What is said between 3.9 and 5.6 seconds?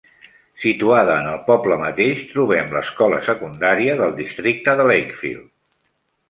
del districte de Lakefield.